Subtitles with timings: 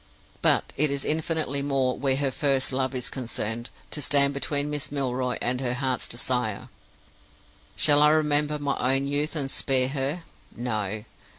[0.41, 4.91] But it is infinitely more, where her first love is concerned, to stand between Miss
[4.91, 6.69] Milroy and her heart's desire.
[7.75, 10.23] Shall I remember my own youth and spare her?
[10.57, 11.03] No!